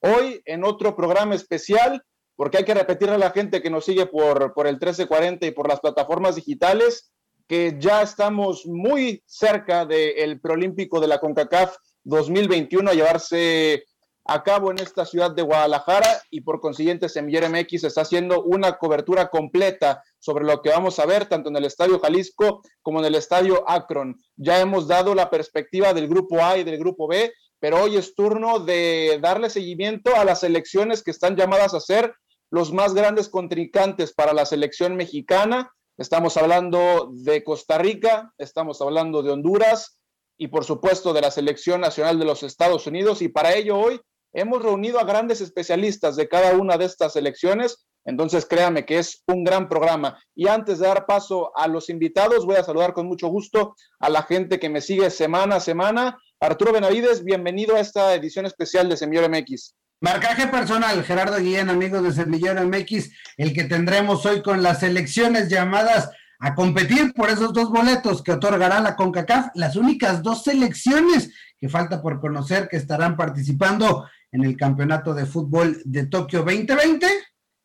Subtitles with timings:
[0.00, 2.02] hoy en otro programa especial,
[2.36, 5.50] porque hay que repetirle a la gente que nos sigue por, por el 1340 y
[5.52, 7.12] por las plataformas digitales,
[7.46, 13.84] que ya estamos muy cerca del preolímpico de la CONCACAF 2021 a llevarse
[14.28, 18.76] a cabo en esta ciudad de Guadalajara y por consiguiente Semillero MX está haciendo una
[18.76, 23.06] cobertura completa sobre lo que vamos a ver tanto en el Estadio Jalisco como en
[23.06, 24.16] el Estadio Akron.
[24.36, 27.32] Ya hemos dado la perspectiva del grupo A y del grupo B
[27.66, 32.14] pero hoy es turno de darle seguimiento a las elecciones que están llamadas a ser
[32.48, 35.72] los más grandes contrincantes para la selección mexicana.
[35.98, 39.98] Estamos hablando de Costa Rica, estamos hablando de Honduras
[40.38, 43.20] y por supuesto de la selección nacional de los Estados Unidos.
[43.20, 44.00] Y para ello hoy
[44.32, 47.84] hemos reunido a grandes especialistas de cada una de estas elecciones.
[48.04, 50.22] Entonces créame que es un gran programa.
[50.36, 54.08] Y antes de dar paso a los invitados, voy a saludar con mucho gusto a
[54.08, 58.90] la gente que me sigue semana a semana Arturo Benavides, bienvenido a esta edición especial
[58.90, 59.74] de Semillero MX.
[60.02, 65.48] Marcaje personal, Gerardo Guillén, amigos de Semillero MX, el que tendremos hoy con las elecciones
[65.48, 71.32] llamadas a competir por esos dos boletos que otorgará la CONCACAF, las únicas dos selecciones
[71.58, 77.06] que falta por conocer que estarán participando en el Campeonato de Fútbol de Tokio 2020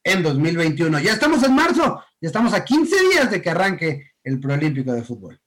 [0.06, 0.98] en 2021.
[1.02, 5.04] Ya estamos en marzo, ya estamos a 15 días de que arranque el Proolímpico de
[5.04, 5.42] Fútbol.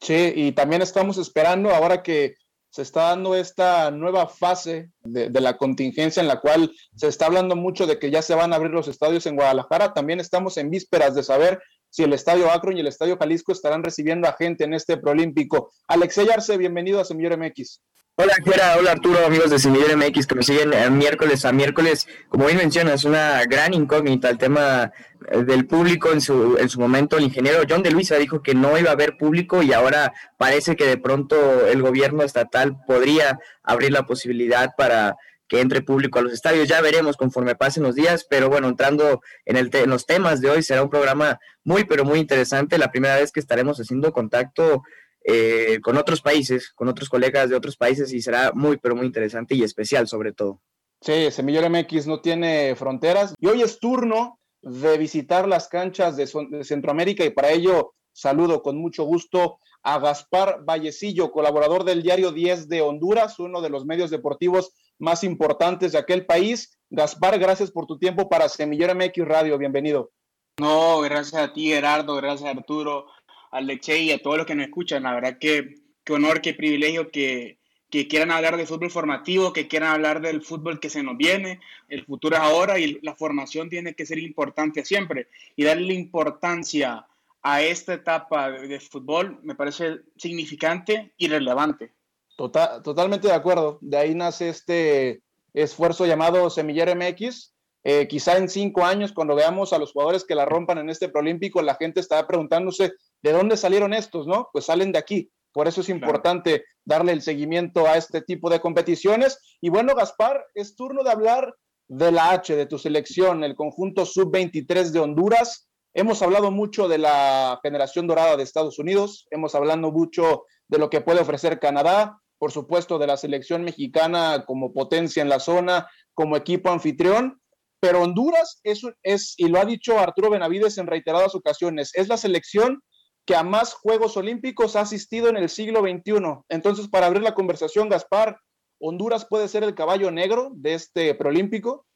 [0.00, 2.36] Sí, y también estamos esperando ahora que
[2.70, 7.56] se está dando esta nueva fase de, la contingencia en la cual se está hablando
[7.56, 9.94] mucho de que ya se van a abrir los estadios en Guadalajara.
[9.94, 13.82] También estamos en vísperas de saber si el Estadio Akron y el Estadio Jalisco estarán
[13.82, 15.70] recibiendo a gente en este Proolímpico.
[15.86, 17.80] Alexey Arce, bienvenido a Semillero MX.
[18.20, 22.08] Hola, Jera, hola Arturo, amigos de Semillero MX que me siguen miércoles a miércoles.
[22.28, 24.90] Como bien mencionas, una gran incógnita el tema
[25.30, 27.16] eh, del público en su, en su momento.
[27.16, 30.74] El ingeniero John de Luisa dijo que no iba a haber público y ahora parece
[30.74, 35.14] que de pronto el gobierno estatal podría abrir la posibilidad para
[35.48, 36.68] que entre público a los estadios.
[36.68, 40.50] Ya veremos conforme pasen los días, pero bueno, entrando en, el en los temas de
[40.50, 42.78] hoy, será un programa muy, pero muy interesante.
[42.78, 44.82] La primera vez que estaremos haciendo contacto
[45.24, 49.06] eh, con otros países, con otros colegas de otros países y será muy, pero muy
[49.06, 50.62] interesante y especial sobre todo.
[51.00, 56.26] Sí, Semillero MX no tiene fronteras y hoy es turno de visitar las canchas de,
[56.64, 62.68] Centroamérica y para ello saludo con mucho gusto a Gaspar Vallecillo, colaborador del diario 10
[62.68, 66.78] de Honduras, uno de los medios deportivos más importantes de aquel país.
[66.90, 70.10] Gaspar, gracias por tu tiempo para Semillero MX Radio, bienvenido.
[70.58, 73.06] No, gracias a ti Gerardo, gracias Arturo
[73.50, 75.04] a Leche y a todos los que nos escuchan.
[75.04, 75.74] La verdad que
[76.04, 77.58] qué honor, qué privilegio que,
[77.90, 81.60] que quieran hablar de fútbol formativo, que quieran hablar del fútbol que se nos viene.
[81.88, 85.28] El futuro es ahora y la formación tiene que ser importante siempre.
[85.56, 87.06] Y darle importancia
[87.52, 91.94] a esta etapa de, fútbol me parece significante y relevante.
[92.36, 93.78] Total, totalmente de acuerdo.
[93.80, 95.22] De ahí nace este
[95.52, 97.54] esfuerzo llamado Semillero MX.
[97.84, 101.08] Eh, quizá en cinco años, cuando veamos a los jugadores que la rompan en este
[101.08, 102.92] Prolímpico, la gente estará preguntándose
[103.22, 104.48] ¿De dónde salieron estos, no?
[104.52, 105.30] Pues salen de aquí.
[105.52, 109.38] Por eso es importante darle el seguimiento a este tipo de competiciones.
[109.60, 111.54] Y bueno, Gaspar, es turno de hablar
[111.88, 115.67] de la H, de tu selección, el conjunto sub-23 de Honduras.
[115.98, 120.90] Hemos hablado mucho de la generación dorada de Estados Unidos, hemos hablado mucho de lo
[120.90, 125.90] que puede ofrecer Canadá, por supuesto de la selección mexicana como potencia en la zona,
[126.14, 127.40] como equipo anfitrión,
[127.80, 132.16] pero Honduras es, es, y lo ha dicho Arturo Benavides en reiteradas ocasiones, es la
[132.16, 132.80] selección
[133.26, 136.44] que a más Juegos Olímpicos ha asistido en el siglo XXI.
[136.48, 138.38] Entonces, para abrir la conversación, Gaspar,
[138.78, 141.86] ¿Honduras puede ser el caballo negro de este preolímpico?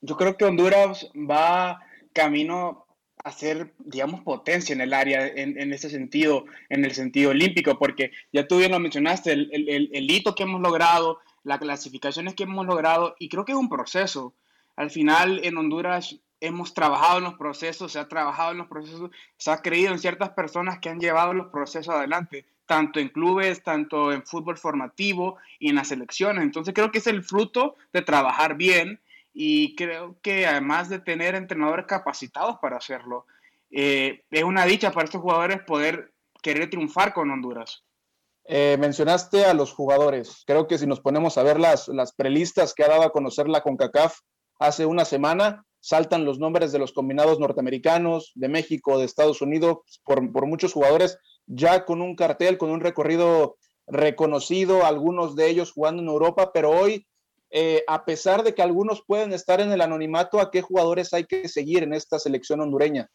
[0.00, 1.78] Yo creo que Honduras va
[2.12, 2.81] camino
[3.24, 8.10] a ser, digamos, potencia en el área, en, ese sentido, en el sentido olímpico, porque
[8.32, 12.66] ya tú bien lo mencionaste, el, el hito que hemos logrado, las clasificaciones que hemos
[12.66, 14.34] logrado, y creo que es un proceso.
[14.76, 19.10] Al final, en Honduras hemos trabajado en los procesos, se ha trabajado en los procesos,
[19.36, 23.62] se ha creído en ciertas personas que han llevado los procesos adelante, tanto en clubes,
[23.62, 26.42] tanto en fútbol formativo y en las elecciones.
[26.42, 29.00] Entonces creo que es el fruto de trabajar bien
[29.32, 33.26] y creo que además de tener entrenadores capacitados para hacerlo,
[33.70, 36.12] eh, es una dicha para estos jugadores poder
[36.42, 37.84] querer triunfar con Honduras.
[38.44, 40.42] Eh, mencionaste a los jugadores.
[40.46, 43.48] Creo que si nos ponemos a ver las, las prelistas que ha dado a conocer
[43.48, 44.18] la CONCACAF
[44.58, 49.78] hace una semana, saltan los nombres de los combinados norteamericanos, de México, de Estados Unidos,
[50.04, 53.56] por, por muchos jugadores ya con un cartel, con un recorrido
[53.86, 57.06] reconocido, algunos de ellos jugando en Europa, pero hoy,
[57.54, 61.24] eh, a pesar de que algunos pueden estar en el anonimato, ¿a qué jugadores hay
[61.24, 63.10] que seguir en esta selección hondureña?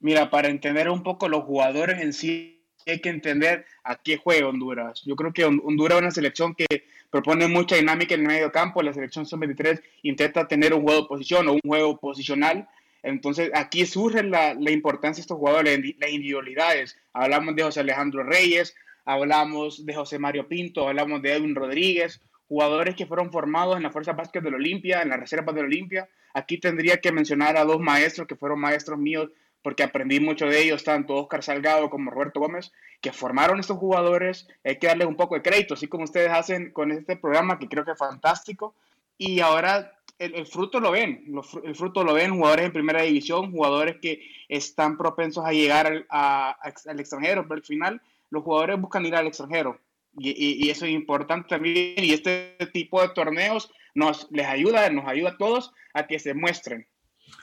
[0.00, 4.48] Mira, para entender un poco los jugadores en sí, hay que entender a qué juega
[4.48, 5.02] Honduras.
[5.04, 6.66] Yo creo que Honduras es una selección que
[7.10, 8.82] propone mucha dinámica en el medio campo.
[8.82, 12.68] La selección sub-23 intenta tener un juego de posición o un juego posicional.
[13.02, 16.96] Entonces, aquí surge la, la importancia de estos jugadores, las individualidades.
[17.12, 18.74] Hablamos de José Alejandro Reyes,
[19.04, 23.90] hablamos de José Mario Pinto, hablamos de Edwin Rodríguez, jugadores que fueron formados en la
[23.90, 26.08] Fuerza Básquet de la Olimpia, en la Reserva de la Olimpia.
[26.34, 29.30] Aquí tendría que mencionar a dos maestros que fueron maestros míos
[29.62, 32.70] porque aprendí mucho de ellos, tanto Oscar Salgado como Roberto Gómez,
[33.00, 34.46] que formaron estos jugadores.
[34.62, 37.68] Hay que darles un poco de crédito, así como ustedes hacen con este programa, que
[37.68, 38.76] creo que es fantástico.
[39.18, 41.24] Y ahora el, fruto lo ven,
[41.64, 46.06] el fruto lo ven jugadores en primera división, jugadores que están propensos a llegar al,
[46.10, 48.00] al extranjero, pero al final
[48.30, 49.80] los jugadores buscan ir al extranjero.
[50.18, 51.94] Y, eso es importante también.
[52.04, 56.34] Y este tipo de torneos nos les ayuda, nos ayuda a todos a que se
[56.34, 56.86] muestren.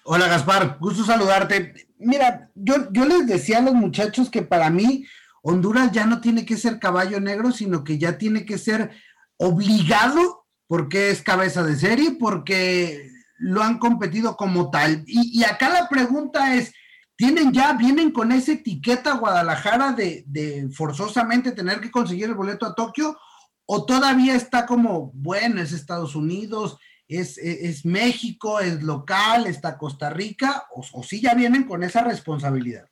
[0.05, 1.87] Hola Gaspar, gusto saludarte.
[1.97, 5.05] Mira, yo, yo les decía a los muchachos que para mí
[5.41, 8.91] Honduras ya no tiene que ser caballo negro, sino que ya tiene que ser
[9.37, 15.03] obligado porque es cabeza de serie, porque lo han competido como tal.
[15.05, 16.73] Y, y acá la pregunta es,
[17.15, 22.65] ¿tienen ya, vienen con esa etiqueta Guadalajara de, de forzosamente tener que conseguir el boleto
[22.65, 23.18] a Tokio?
[23.65, 26.77] ¿O todavía está como, bueno, es Estados Unidos,
[27.07, 32.89] es, México, es local, está Costa Rica, o, o sí ya vienen con esa responsabilidad?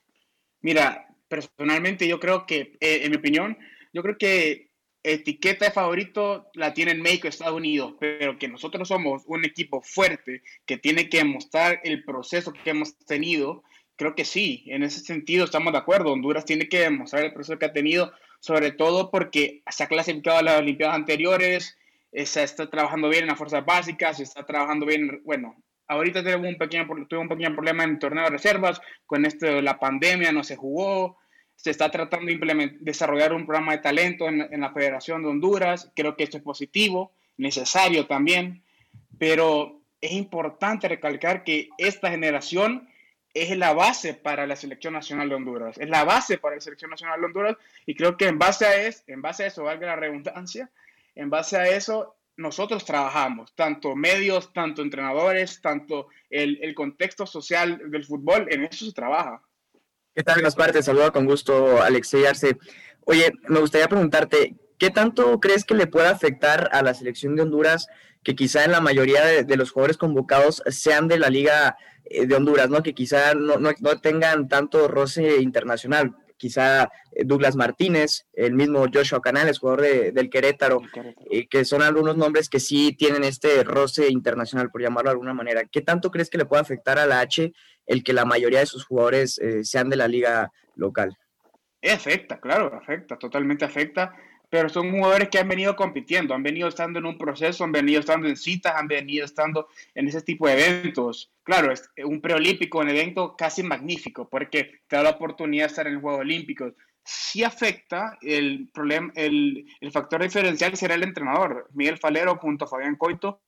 [0.62, 3.58] Mira, personalmente yo creo que, eh, en mi opinión,
[3.94, 4.72] yo creo que
[5.04, 10.44] etiqueta de favorito la tienen México Estados Unidos, pero que nosotros somos un equipo fuerte
[10.66, 13.64] que tiene que mostrar el proceso que hemos tenido,
[14.02, 16.12] creo que sí, en ese sentido estamos de acuerdo.
[16.12, 20.40] Honduras tiene que demostrar el proceso que ha tenido, sobre todo porque se ha clasificado
[20.40, 21.78] a las Olimpiadas anteriores,
[22.12, 25.56] se está trabajando bien en las fuerzas básicas, se está trabajando bien, bueno,
[25.88, 29.46] ahorita tenemos un pequeño, tuve un pequeño problema en el torneo de reservas, con esto
[29.46, 31.20] de la pandemia no se jugó,
[31.56, 35.92] se está tratando de desarrollar un programa de talento en, en, la Federación de Honduras,
[35.96, 38.64] creo que esto es positivo, necesario también,
[39.20, 42.90] pero es importante recalcar que esta generación
[43.34, 46.92] es la base para la selección nacional de Honduras, es la base para la selección
[46.92, 49.88] nacional de Honduras y creo que en base a, es, en base a eso, valga
[49.88, 50.70] la redundancia,
[51.16, 57.92] en base a eso, nosotros trabajamos, tanto medios, tanto entrenadores, tanto el, el contexto social
[57.92, 59.42] del fútbol, en eso se trabaja.
[60.14, 60.72] ¿Qué tal, Gaspar?
[60.72, 62.58] Te saludo con gusto, Alexey Arce.
[63.06, 67.44] Oye, me gustaría preguntarte, ¿qué tanto crees que le puede afectar a la selección de
[67.44, 67.88] Honduras
[68.24, 72.26] que quizá en la mayoría de, de los jugadores convocados sean de la Liga eh,
[72.26, 72.84] de Honduras, ¿no?
[72.84, 78.84] Que quizá no, no, no tengan tanto roce internacional quizá eh, Douglas Martínez, el mismo
[78.92, 80.82] Joshua Canales, jugador de, del Querétaro,
[81.30, 85.36] eh, que son algunos nombres que sí tienen este roce internacional, por llamarlo de alguna
[85.36, 85.62] manera.
[85.72, 87.54] ¿Qué tanto crees que le puede afectar a la H
[87.86, 91.16] el que la mayoría de sus jugadores eh, sean de la liga local?
[91.84, 94.16] Afecta, claro, afecta, totalmente afecta
[94.52, 98.02] pero son jugadores que han venido compitiendo, han venido estando en un proceso, han venido
[98.02, 101.32] estando en citas, han venido estando en ese tipo de eventos.
[101.44, 105.88] Claro, es un preolímpico, un evento casi magnífico, porque te da la oportunidad de estar
[105.88, 106.74] en los Juegos Olímpicos.
[107.06, 112.68] Sí afecta el problema, el, el factor diferencial será el entrenador, Miguel Falero junto a
[112.68, 113.42] Fabián Coito.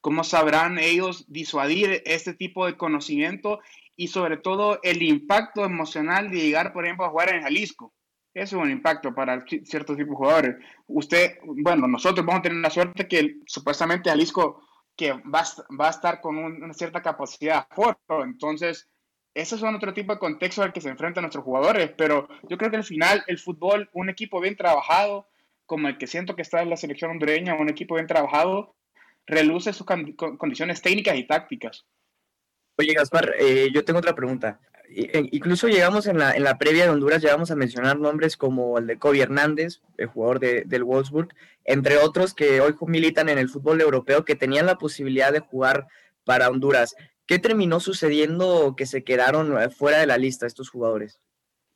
[0.00, 3.60] ¿Cómo sabrán ellos disuadir este tipo de conocimiento
[3.96, 7.92] y sobre todo el impacto emocional de llegar, por ejemplo, a jugar en Jalisco?
[8.34, 10.56] Es un impacto para ciertos tipos de jugadores.
[10.86, 14.62] Usted, bueno, nosotros vamos a tener la suerte que supuestamente Jalisco
[14.96, 15.44] que va,
[15.80, 18.88] va a estar con una cierta capacidad de entonces
[19.32, 22.70] esos son otro tipo de contexto al que se enfrentan nuestros jugadores, pero yo creo
[22.70, 25.28] que al final el fútbol, un equipo bien trabajado,
[25.64, 28.74] como el que siento que está en la selección hondureña, un equipo bien trabajado,
[29.26, 31.86] reluce sus condiciones técnicas y tácticas.
[32.78, 34.58] Oye, Gaspar, eh, yo tengo otra pregunta.
[34.90, 38.78] E, incluso llegamos en la, en la previa de Honduras, llegamos a mencionar nombres como
[38.78, 41.28] el de Kobe Hernández, el jugador de, del Wolfsburg,
[41.64, 45.86] entre otros que hoy militan en el fútbol europeo, que tenían la posibilidad de jugar
[46.24, 46.94] para Honduras.
[47.26, 51.20] ¿Qué terminó sucediendo que se quedaron eh, fuera de la lista estos jugadores?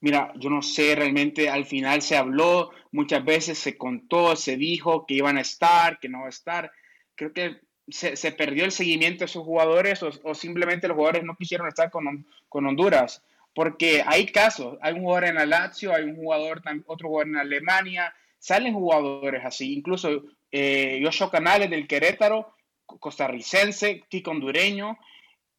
[0.00, 5.06] Mira, yo no sé, realmente al final se habló, muchas veces se contó, se dijo
[5.06, 6.72] que iban a estar, que no va a estar.
[7.14, 11.24] Creo que se, se, perdió el seguimiento de esos jugadores o, o, simplemente los jugadores
[11.24, 13.22] no quisieron estar con, con, Honduras.
[13.54, 17.36] Porque hay casos, hay un jugador en la Lazio, hay un jugador, otro jugador en
[17.36, 22.54] Alemania, salen jugadores así, incluso eh, Canales del Querétaro,
[22.86, 24.98] costarricense, Kiko hondureño,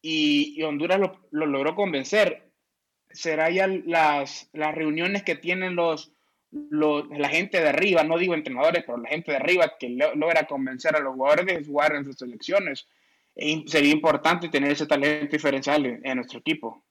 [0.02, 2.50] y, Honduras lo, logró convencer.
[3.12, 6.13] Será ya las, las reuniones que tienen los,
[6.72, 10.96] la gente de arriba, no digo entrenadores, pero la gente de arriba que logra convencer
[10.96, 12.88] a los jugadores de jugar en sus selecciones.
[13.36, 16.84] E sería importante tener ese talento diferencial en, nuestro equipo.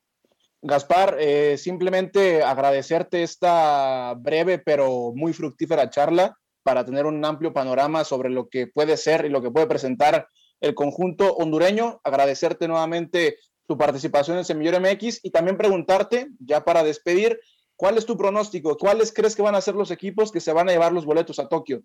[0.60, 8.04] Gaspar, eh, simplemente agradecerte esta breve pero muy fructífera charla para tener un amplio panorama
[8.04, 10.28] sobre lo que puede ser y lo que puede presentar
[10.60, 12.00] el conjunto hondureño.
[12.04, 17.38] Agradecerte nuevamente tu participación en Semillero MX y también preguntarte, ya para despedir,
[17.82, 18.78] ¿cuál es tu pronóstico?
[18.78, 21.40] ¿Cuáles crees que van a ser los equipos que se van a llevar los boletos
[21.40, 21.82] a Tokio?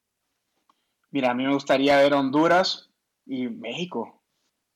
[1.10, 2.92] Mira, a mí me gustaría ver Honduras
[3.26, 4.22] y México.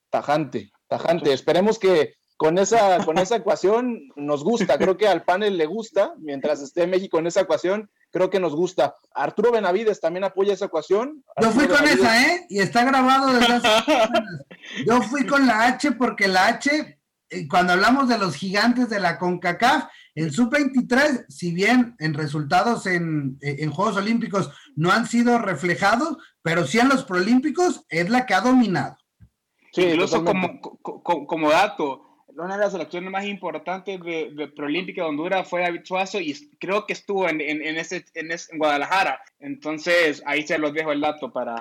[0.10, 1.32] Tajante, tajante.
[1.32, 4.80] Esperemos que con esa, con esa ecuación nos gusta.
[4.80, 8.56] Creo que al panel le gusta, mientras esté México en esa ecuación, creo que nos
[8.56, 8.96] gusta.
[9.14, 11.24] Arturo Benavides también apoya esa ecuación.
[11.40, 12.48] Yo fui con esa, ¿eh?
[12.50, 13.70] Y está grabado desde hace
[14.88, 17.00] Yo fui con la H porque la H,
[17.30, 22.86] eh, cuando hablamos de los gigantes de la CONCACAF, el Sub-23, si bien en resultados
[22.86, 28.26] en, en, Juegos Olímpicos no han sido reflejados, pero sí en los Prolímpicos es la
[28.26, 28.98] que ha dominado.
[29.72, 35.04] Sí, incluso como, como, como dato, una de las selecciones más importantes de, de Proolímpica
[35.04, 39.22] de Honduras fue David Suazo y creo que estuvo en, en, en ese, en, Guadalajara.
[39.40, 41.56] Entonces, ahí se los dejo el dato para,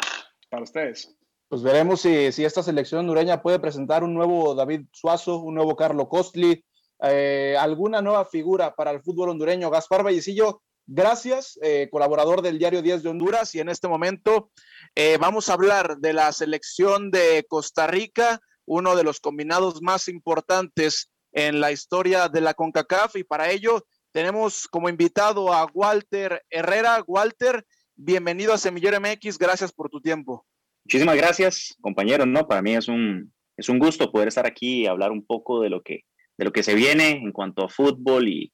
[0.49, 1.17] para ustedes.
[1.49, 5.77] Pues veremos si, si, esta selección hondureña puede presentar un nuevo David Suazo, un nuevo
[5.77, 6.65] Carlo Costli,
[7.03, 9.71] eh, alguna nueva figura para el fútbol hondureño.
[9.71, 13.55] Gaspar Vallecillo, gracias, eh, colaborador del diario 10 de Honduras.
[13.55, 14.51] Y en este momento
[14.95, 18.41] eh, vamos a hablar de la selección de Costa Rica
[18.71, 23.85] uno de los combinados más importantes en la historia de la CONCACAF y para ello
[24.13, 27.03] tenemos como invitado a Walter Herrera.
[27.05, 27.67] Walter,
[27.97, 30.47] bienvenido a Semillero MX, gracias por tu tiempo.
[30.85, 32.47] Muchísimas gracias, compañeros, ¿no?
[32.47, 35.71] Para mí es un, es un gusto poder estar aquí y hablar un poco de
[35.71, 36.05] lo que,
[36.41, 38.51] de lo que se viene en cuanto a fútbol y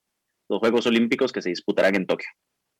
[0.48, 2.28] los Juegos Olímpicos que se disputarán en Tokio.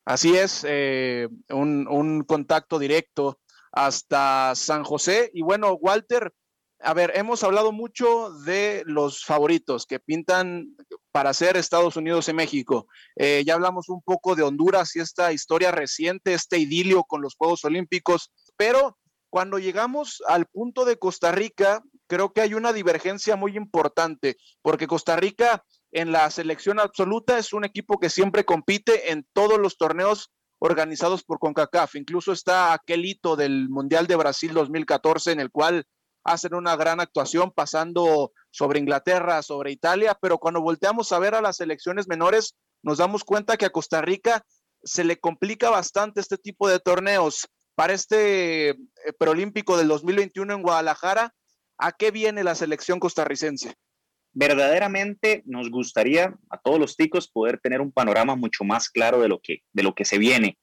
[0.05, 3.39] Así es, eh, un, contacto directo
[3.71, 5.31] hasta San José.
[5.33, 6.33] Y bueno, Walter,
[6.81, 10.77] a ver, hemos hablado mucho de los favoritos que pintan
[11.13, 12.89] para ser Estados Unidos y México.
[13.15, 17.37] Eh, ya hablamos un poco de Honduras y esta historia reciente, este idilio con los
[17.37, 18.99] Juegos Olímpicos, pero
[19.31, 24.87] cuando llegamos al punto de Costa Rica, creo que hay una divergencia muy importante, porque
[24.87, 29.77] Costa Rica en la selección absoluta es un equipo que siempre compite en todos los
[29.77, 31.97] torneos organizados por CONCACAF.
[31.97, 35.85] Incluso está aquel hito del Mundial de Brasil 2014 en el cual
[36.25, 41.41] hacen una gran actuación pasando sobre Inglaterra, sobre Italia, pero cuando volteamos a ver a
[41.41, 44.45] las selecciones menores, nos damos cuenta que a Costa Rica
[44.83, 47.47] se le complica bastante este tipo de torneos.
[47.75, 48.77] Para este eh,
[49.19, 51.35] preolímpico del 2021 en Guadalajara,
[51.79, 53.75] ¿a qué viene la selección costarricense?
[54.33, 59.29] Verdaderamente nos gustaría a todos los ticos poder tener un panorama mucho más claro de
[59.29, 60.59] lo que, de lo que se viene.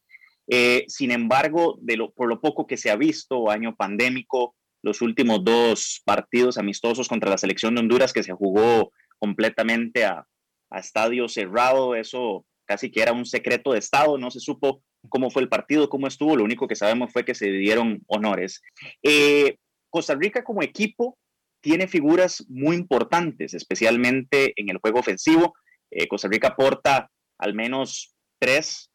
[0.48, 1.80] Eh, sin embargo,
[2.16, 7.30] por lo poco que se ha visto, año pandémico, los últimos dos partidos amistosos contra
[7.30, 10.28] la selección de Honduras que se jugó completamente a,
[10.76, 11.96] estadio cerrado.
[11.96, 15.88] Eso casi que era un secreto de Estado, no se supo cómo fue el partido,
[15.88, 18.62] cómo estuvo, lo único que sabemos fue que se dieron honores.
[19.04, 19.58] Eh,
[19.94, 21.20] Costa Rica como equipo
[21.62, 25.54] tiene figuras muy importantes, especialmente en el juego ofensivo.
[25.92, 28.90] Eh, Costa Rica aporta al menos tres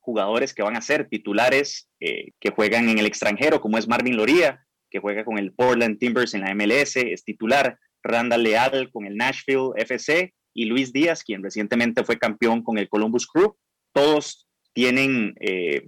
[0.00, 4.16] jugadores que van a ser titulares eh, que juegan en el extranjero, como es Marvin
[4.16, 9.06] Loría, que juega con el Portland Timbers en la MLS, es titular, Randall Leal con
[9.06, 13.56] el Nashville FC y Luis Díaz, quien recientemente fue campeón con el Columbus Crew.
[13.92, 15.86] Todos tienen eh,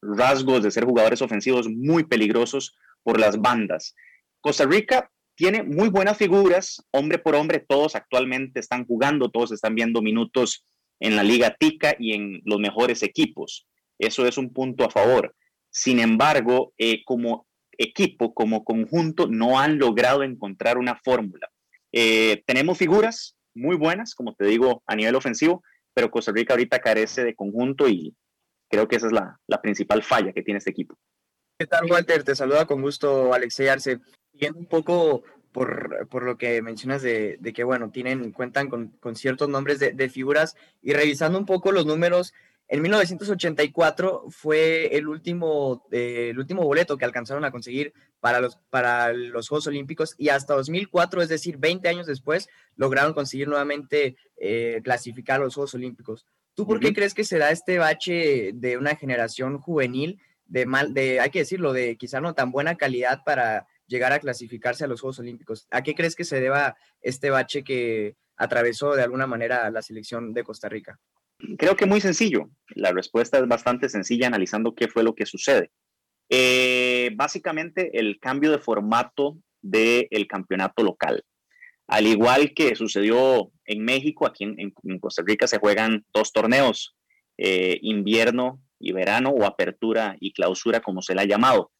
[0.00, 3.94] rasgos de ser jugadores ofensivos muy peligrosos por las bandas.
[4.40, 9.74] Costa Rica tiene muy buenas figuras, hombre por hombre, todos actualmente están jugando, todos están
[9.74, 10.66] viendo minutos
[11.00, 13.66] en la Liga Tica y en los mejores equipos.
[13.98, 15.34] Eso es un punto a favor.
[15.70, 17.46] Sin embargo, eh, como
[17.78, 21.48] equipo, como conjunto, no han logrado encontrar una fórmula.
[21.92, 25.62] Eh, tenemos figuras muy buenas, como te digo, a nivel ofensivo,
[25.94, 28.14] pero Costa Rica ahorita carece de conjunto y
[28.68, 30.96] creo que esa es la, principal falla que tiene este equipo.
[31.60, 32.24] ¿Qué tal, Walter?
[32.24, 34.00] Te saluda con gusto Alexei Arce.
[34.32, 38.88] Viendo un poco por, por, lo que mencionas de, de, que, bueno, tienen, cuentan con,
[38.98, 42.32] con ciertos nombres de, de, figuras y revisando un poco los números,
[42.66, 48.56] en 1984 fue el último, eh, el último boleto que alcanzaron a conseguir para los,
[48.70, 54.16] para los Juegos Olímpicos y hasta 2004, es decir, 20 años después, lograron conseguir nuevamente
[54.38, 56.24] eh, clasificar a los Juegos Olímpicos.
[56.54, 60.92] ¿Tú por qué crees que se da este bache de una generación juvenil de mal,
[60.92, 64.88] de, hay que decirlo, de quizá no tan buena calidad para llegar a clasificarse a
[64.88, 65.66] los Juegos Olímpicos?
[65.70, 70.34] ¿A qué crees que se deba este bache que atravesó de alguna manera la selección
[70.34, 70.98] de Costa Rica?
[71.56, 72.50] Creo que muy sencillo.
[72.74, 75.70] La respuesta es bastante sencilla analizando qué fue lo que sucede.
[76.28, 81.24] Eh, básicamente el cambio de formato del campeonato local.
[81.86, 86.96] Al igual que sucedió en México, aquí en, Costa Rica se juegan dos torneos,
[87.36, 91.70] eh, invierno y verano o apertura y clausura, como se le ha llamado.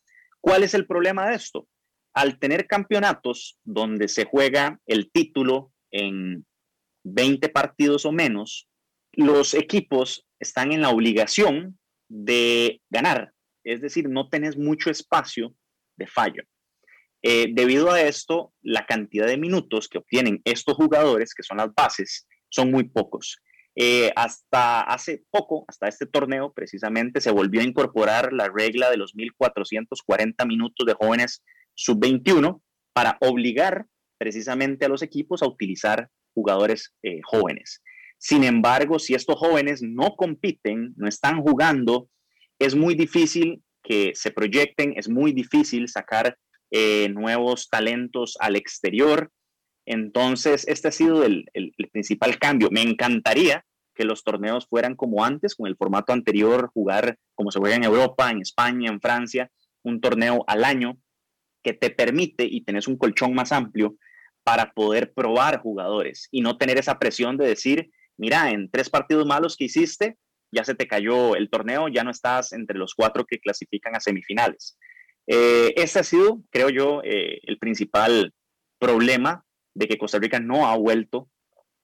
[0.40, 1.66] ¿Cuál es el problema de esto?
[2.14, 6.46] Al tener campeonatos donde se juega el título en
[7.04, 8.68] 20 partidos o menos,
[9.12, 11.78] los equipos están en la obligación
[12.08, 13.32] de ganar,
[13.64, 15.54] es decir, no tenés mucho espacio
[15.96, 16.42] de fallo.
[17.22, 21.72] Eh, debido a esto, la cantidad de minutos que obtienen estos jugadores, que son las
[21.74, 23.38] bases, son muy pocos.
[23.76, 28.96] Eh, hasta hace poco, hasta este torneo precisamente, se volvió a incorporar la regla de
[28.96, 31.42] los 1.440 minutos de jóvenes
[31.74, 32.60] sub-21
[32.92, 33.86] para obligar
[34.18, 37.82] precisamente a los equipos a utilizar jugadores eh, jóvenes.
[38.18, 42.08] Sin embargo, si estos jóvenes no compiten, no están jugando,
[42.58, 46.36] es muy difícil que se proyecten, es muy difícil sacar
[46.70, 49.32] eh, nuevos talentos al exterior.
[49.92, 51.50] Entonces, este ha sido el,
[51.90, 52.68] principal cambio.
[52.70, 57.58] Me encantaría que los torneos fueran como antes, con el formato anterior, jugar como se
[57.58, 59.50] juega en Europa, en España, en Francia,
[59.82, 60.96] un torneo al año
[61.64, 63.96] que te permite y tenés un colchón más amplio
[64.44, 69.26] para poder probar jugadores y no tener esa presión de decir, mira, en tres partidos
[69.26, 70.18] malos que hiciste,
[70.52, 74.00] ya se te cayó el torneo, ya no estás entre los cuatro que clasifican a
[74.00, 74.78] semifinales.
[75.26, 78.32] Eh, este ha sido, creo yo, eh, el principal
[78.78, 81.28] problema de que Costa Rica no ha vuelto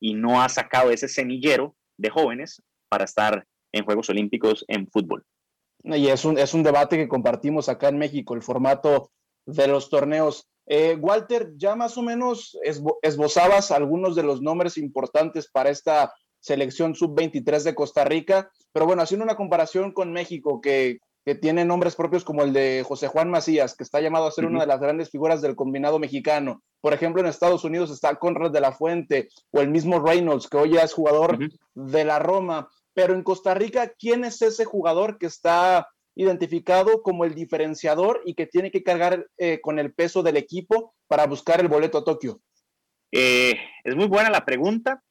[0.00, 5.25] y no ha sacado ese semillero de jóvenes para estar en Juegos Olímpicos en fútbol.
[5.85, 9.11] Y es un, es un debate que compartimos acá en México, el formato
[9.47, 10.49] de los torneos.
[10.66, 12.59] Eh, Walter, ya más o menos
[13.02, 19.03] esbozabas algunos de los nombres importantes para esta selección sub-23 de Costa Rica, pero bueno,
[19.03, 23.29] haciendo una comparación con México, que que tiene nombres propios como el de José Juan
[23.29, 26.62] Macías, que está llamado a ser una de las grandes figuras del combinado mexicano.
[26.81, 30.57] Por ejemplo, en Estados Unidos está Conrad de la Fuente o el mismo Reynolds, que
[30.57, 31.37] hoy ya es jugador
[31.75, 32.71] de la Roma.
[32.95, 38.35] Pero en Costa Rica, ¿quién es ese jugador que está identificado como el diferenciador y
[38.35, 42.05] que tiene que cargar eh, con el peso del equipo para buscar el boleto a
[42.05, 42.41] Tokio?
[43.11, 45.03] Eh, es muy buena la pregunta.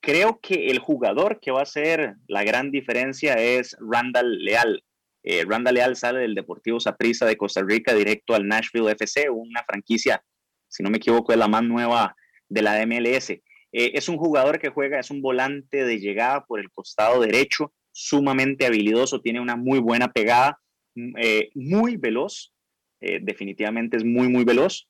[0.00, 4.84] Creo que el jugador que va a hacer la gran diferencia es Randall Leal
[5.28, 9.64] eh, Randa Leal sale del Deportivo Saprissa de Costa Rica directo al Nashville FC, una
[9.64, 10.22] franquicia,
[10.68, 12.14] si no me equivoco, es la más nueva
[12.48, 13.30] de la MLS.
[13.30, 17.74] Eh, es un jugador que juega, es un volante de llegada por el costado derecho,
[17.90, 20.60] sumamente habilidoso, tiene una muy buena pegada,
[20.94, 22.52] mm, eh, muy veloz,
[22.98, 24.88] definitivamente es muy, muy veloz.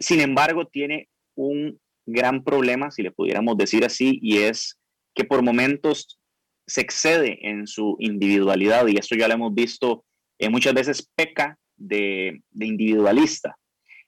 [0.00, 4.78] sin embargo, tiene un gran problema, si le pudiéramos decir así, y es
[5.14, 6.19] que por momentos
[6.70, 10.04] se excede en su individualidad y esto ya lo hemos visto
[10.38, 13.56] eh, muchas veces peca de, individualista.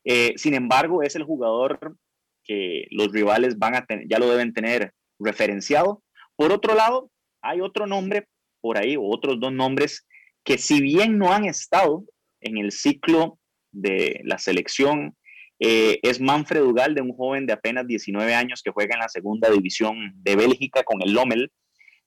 [0.05, 1.97] Eh, sin embargo, es el jugador
[2.45, 6.03] que los rivales van a tener, ya lo deben tener referenciado.
[6.37, 7.11] Por otro lado,
[7.43, 8.29] hay otro nombre
[8.61, 10.07] por ahí, o otros dos nombres,
[10.45, 12.05] que si bien no han estado
[12.41, 13.39] en el ciclo
[13.73, 15.17] de la selección,
[15.59, 19.09] eh, es Manfred Ugal, de un joven de apenas 19 años que juega en la
[19.09, 21.51] segunda división de Bélgica con el Lommel.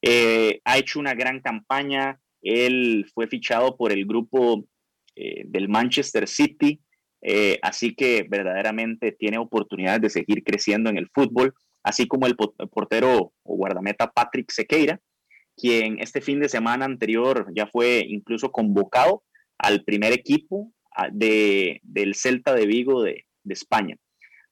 [0.07, 2.19] Eh, ha hecho una gran campaña.
[2.43, 4.67] Él fue fichado por el grupo
[5.15, 6.79] eh, del Manchester City,
[7.23, 12.35] eh, así que verdaderamente tiene oportunidades de seguir creciendo en el fútbol, así como el
[12.35, 15.01] portero o guardameta Patrick Sequeira,
[15.57, 19.23] quien este fin de semana anterior ya fue incluso convocado
[19.57, 20.71] al primer equipo
[21.13, 23.97] de, del Celta de Vigo de España.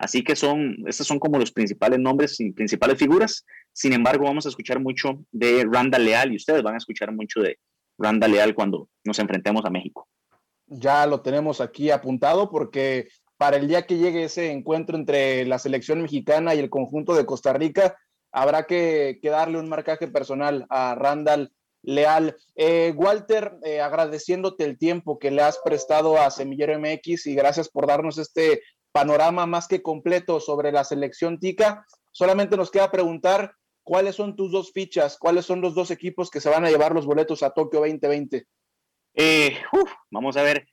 [0.04, 3.46] Así que son, estos son como los principales nombres y principales figuras.
[3.72, 7.39] Sin embargo, vamos a escuchar mucho de Randa Leal y ustedes van a escuchar mucho
[7.39, 7.58] de
[7.98, 10.10] Randa Leal cuando nos enfrentemos a México.
[10.68, 15.58] Ya lo tenemos aquí apuntado porque para el día que llegue ese encuentro entre la
[15.58, 17.98] selección mexicana y el conjunto de Costa Rica,
[18.34, 22.36] habrá que, darle un marcaje personal a Randall Leal.
[22.56, 27.70] Eh, Walter, eh, agradeciéndote el tiempo que le has prestado a Semillero MX y gracias
[27.70, 28.62] por darnos este
[28.94, 31.86] panorama más que completo sobre la selección TICA.
[32.12, 36.40] Solamente nos queda preguntar cuáles son tus dos fichas, cuáles son los dos equipos que
[36.40, 38.46] se van a llevar los boletos a Tokio 2020.
[39.16, 39.58] Eh,
[40.12, 40.68] vamos a ver,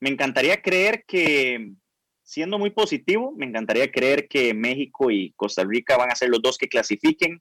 [0.00, 1.74] me encantaría creer que,
[2.24, 6.42] siendo muy positivo, me encantaría creer que México y Costa Rica van a ser los
[6.42, 7.40] dos que clasifiquen.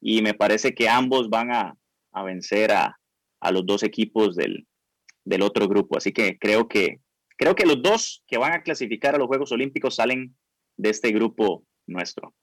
[0.00, 1.74] y me parece que ambos van a,
[2.24, 2.96] vencer a,
[3.50, 4.66] los dos equipos del,
[5.24, 5.96] del, otro grupo.
[5.96, 7.00] Así que creo que
[7.38, 10.36] creo que los dos que van a clasificar a los Juegos Olímpicos salen
[10.76, 12.34] de este grupo nuestro.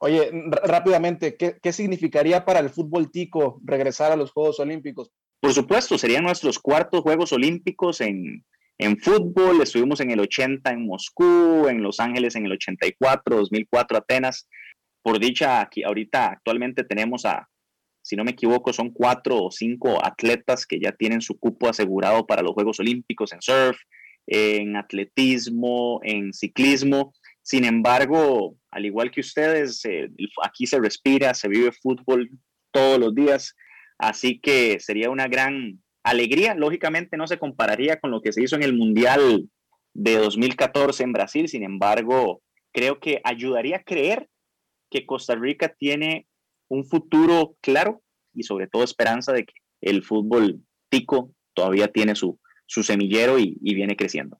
[0.00, 0.30] Oye,
[0.64, 5.10] rápidamente, ¿qué, significaría para el fútbol tico regresar a los Juegos Olímpicos?
[5.40, 8.44] Por supuesto, serían nuestros cuartos Juegos Olímpicos en,
[8.78, 9.60] en fútbol.
[9.60, 14.48] Estuvimos en el 80 en Moscú, en Los Ángeles en el 84, 2004 Atenas.
[15.02, 17.48] Por dicha, aquí ahorita actualmente tenemos a,
[18.02, 22.26] si no me equivoco, son cuatro o cinco atletas que ya tienen su cupo asegurado
[22.26, 23.78] para los Juegos Olímpicos en surf,
[24.28, 27.14] en atletismo, en ciclismo.
[27.42, 30.10] Sin embargo, al igual que ustedes, eh,
[30.44, 32.30] aquí se respira, se vive fútbol
[32.70, 33.56] todos los días,
[33.98, 36.54] así que sería una gran alegría.
[36.54, 39.48] Lógicamente no se compararía con lo que se hizo en el Mundial
[39.94, 44.28] de 2014 en Brasil, sin embargo, creo que ayudaría a creer
[44.90, 46.26] que Costa Rica tiene
[46.68, 48.02] un futuro claro
[48.34, 50.60] y sobre todo esperanza de que el fútbol
[50.90, 54.38] tico todavía tiene su, su semillero y, viene creciendo.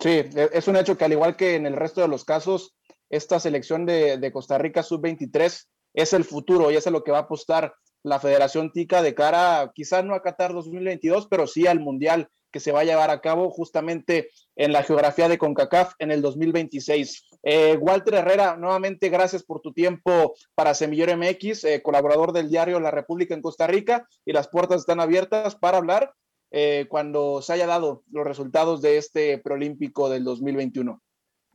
[0.00, 2.74] Sí, e, es un hecho que al igual que en el resto de los casos,
[3.10, 7.22] esta selección de, Costa Rica sub-23 es el futuro y es lo que va a
[7.22, 12.28] apostar la Federación Tica de cara, quizás no a Qatar 2022, pero sí al Mundial
[12.50, 16.20] que se va a llevar a cabo justamente en la geografía de CONCACAF en el
[16.20, 17.38] 2026.
[17.44, 22.80] Eh, Walter Herrera, nuevamente gracias por tu tiempo para Semillero MX, eh, colaborador del diario
[22.80, 26.12] La República en Costa Rica, y las puertas están abiertas para hablar
[26.54, 31.02] eh, cuando se haya dado los resultados de este preolímpico del 2021.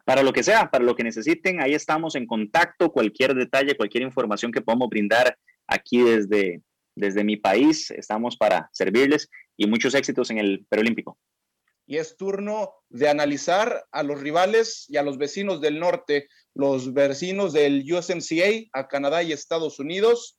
[0.03, 2.91] Para lo que sea, para lo que necesiten, ahí estamos en contacto.
[2.91, 6.63] Cualquier detalle, cualquier información que podamos brindar aquí desde,
[6.95, 11.19] desde mi país, estamos para servirles y muchos éxitos en el preolímpico.
[11.85, 16.91] Y es turno de analizar a los rivales y a los vecinos del norte, los
[16.93, 20.37] vecinos del USMCA, a Canadá y Estados Unidos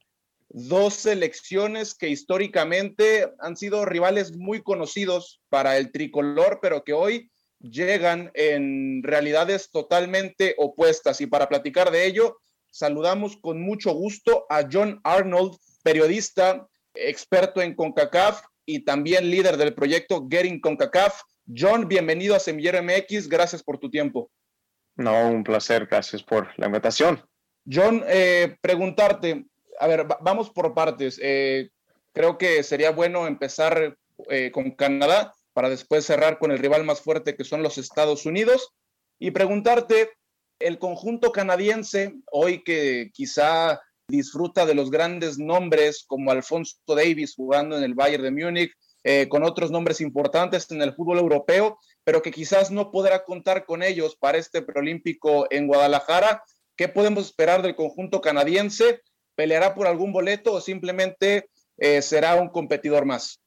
[0.50, 7.30] dos selecciones que históricamente han sido rivales muy conocidos para el tricolor, pero que hoy
[7.60, 11.20] llegan en realidades totalmente opuestas.
[11.20, 12.38] Y para platicar de ello,
[12.70, 19.74] saludamos con mucho gusto a John Arnold, periodista, experto en CONCACAF y también líder del
[19.74, 21.22] proyecto Getting CONCACAF.
[21.54, 24.30] John, bienvenido a Semillero MX, gracias por tu tiempo.
[24.96, 27.22] No, un placer, gracias por la invitación.
[27.70, 29.46] John, eh, preguntarte,
[29.78, 31.18] a ver, vamos por partes.
[31.22, 31.70] Eh,
[32.12, 33.96] creo que sería bueno empezar
[34.30, 38.26] eh, con Canadá para después cerrar con el rival más fuerte que son los Estados
[38.26, 38.72] Unidos
[39.18, 40.10] y preguntarte,
[40.60, 47.76] el conjunto canadiense, hoy que quizá disfruta de los grandes nombres como Alfonso Davis jugando
[47.76, 48.72] en el Bayern de Múnich,
[49.04, 53.64] eh, con otros nombres importantes en el fútbol europeo, pero que quizás no podrá contar
[53.64, 56.42] con ellos para este preolímpico en Guadalajara.
[56.76, 59.02] ¿Qué podemos esperar del conjunto canadiense?
[59.38, 63.40] ¿Peleará por algún boleto o simplemente eh, será un competidor más?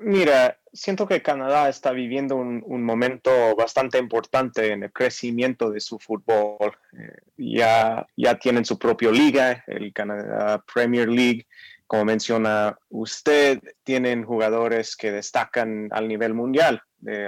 [0.00, 6.00] Mira, siento que Canadá está viviendo un, momento bastante importante en el crecimiento de su
[6.00, 6.76] fútbol.
[6.92, 11.46] Eh, ya, ya tienen su propia liga, el Canadá Premier League.
[11.86, 16.82] Como menciona usted, tienen jugadores que destacan al nivel mundial.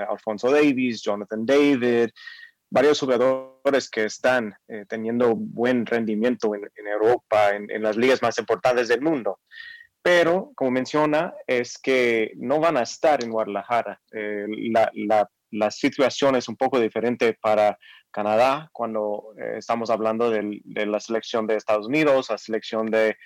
[0.08, 2.10] Alfonso Davis, Jonathan David,
[2.70, 8.88] varios jugadores que están eh, teniendo buen rendimiento en, Europa, en, las ligas más importantes
[8.88, 9.40] del mundo.
[10.02, 14.00] Pero, como menciona, es que no van a estar en Guadalajara.
[14.12, 14.46] Eh,
[15.50, 17.76] la, situación es un poco diferente para
[18.12, 23.16] Canadá cuando eh, estamos hablando de la selección de Estados Unidos, la selección de,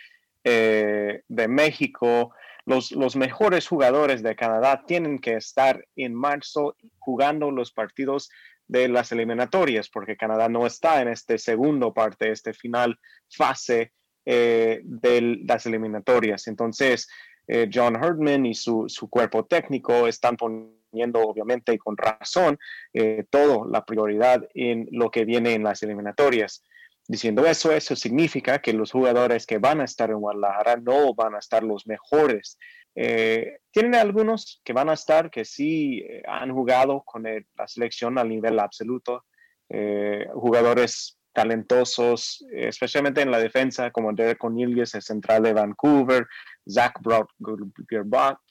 [0.42, 2.34] de México.
[2.66, 8.30] Los, mejores jugadores de Canadá tienen que estar en marzo jugando los partidos
[8.66, 12.98] de las eliminatorias, porque Canadá no está en este segundo parte, este final
[13.28, 13.92] fase
[14.24, 16.46] eh, de las eliminatorias.
[16.46, 17.06] Entonces,
[17.46, 22.58] eh, John Herdman y su, cuerpo técnico están poniendo, obviamente, y con razón,
[22.94, 26.64] eh, toda la prioridad en lo que viene en las eliminatorias.
[27.06, 31.34] Diciendo eso, eso significa que los jugadores que van a estar en Guadalajara no van
[31.34, 32.56] a estar los mejores
[32.96, 38.18] eh, tienen algunos que van a estar que sí eh, han jugado con la selección
[38.18, 39.24] a nivel absoluto,
[39.68, 46.28] eh, jugadores talentosos, especialmente en la defensa, como Derek Cornelius, el central de Vancouver,
[46.70, 47.32] Zach Brock,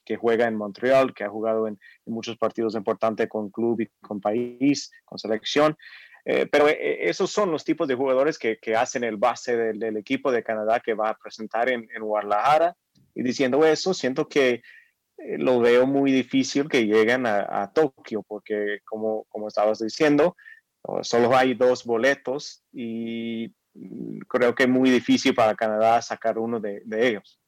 [0.04, 4.20] que juega en Montreal, que ha jugado en, muchos partidos importantes con club y con
[4.20, 5.78] país, con selección.
[6.24, 10.80] Pero esos son los tipos de jugadores que, hacen el base del, equipo de Canadá
[10.80, 12.76] que va a presentar en, en Guadalajara.
[13.16, 14.62] Y diciendo eso, siento que
[15.18, 20.36] eh, lo veo muy difícil que lleguen a, Tokio, porque como, como estabas diciendo,
[21.02, 23.54] solo hay dos boletos y
[24.28, 27.40] creo que es muy difícil para Canadá sacar uno de, ellos.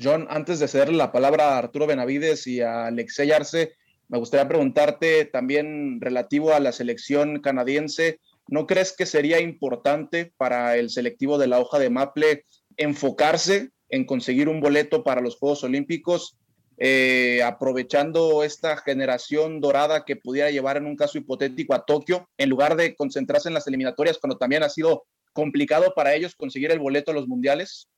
[0.00, 3.74] John, antes de cederle la palabra a Arturo Benavides y a Alexei Arce,
[4.10, 8.18] me gustaría preguntarte también relativo a la selección canadiense.
[8.48, 12.44] ¿No crees que sería importante para el selectivo de la hoja de Maple
[12.76, 16.36] enfocarse en conseguir un boleto para los Juegos Olímpicos,
[16.78, 22.48] eh, aprovechando esta generación dorada que pudiera llevar en un caso hipotético a Tokio, en
[22.48, 26.80] lugar de concentrarse en las eliminatorias, cuando también ha sido complicado para ellos conseguir el
[26.80, 27.88] boleto a los mundiales?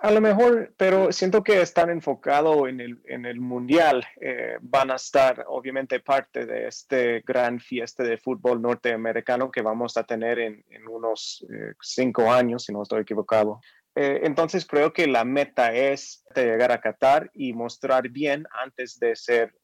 [0.00, 4.04] A lo mejor, pero siento que están enfocados en el, en el mundial.
[4.20, 9.96] Eh, van a estar obviamente parte de este gran fiesta de fútbol norteamericano que vamos
[9.96, 13.60] a tener en, en unos eh, cinco años, si no estoy equivocado.
[13.94, 19.14] Eh, entonces creo que la meta es llegar a Qatar y mostrar bien antes de
[19.14, 19.54] ser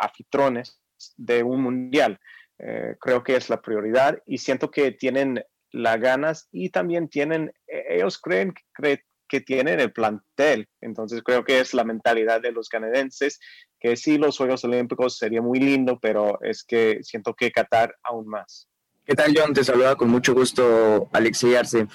[0.00, 0.80] anfitriones
[1.16, 2.18] de un mundial.
[3.00, 8.18] creo que es la prioridad y siento que tienen las ganas y también tienen, ellos
[8.18, 10.68] creen, creen que tienen el plantel.
[10.80, 13.40] Entonces creo que es la mentalidad de los canadienses,
[13.80, 18.26] que sí, los Juegos Olímpicos sería muy lindo, pero es que siento que Qatar aún
[18.26, 18.68] más.
[19.04, 19.54] ¿Qué tal, John?
[19.54, 21.86] Te saluda con mucho gusto Alexei Arce.